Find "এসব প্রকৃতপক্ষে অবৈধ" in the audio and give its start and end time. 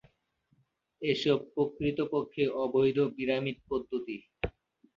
1.01-2.97